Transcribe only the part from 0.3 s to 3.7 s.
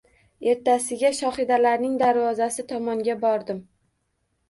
Ertasiga Shohidalarning darvozasi tomonga bordim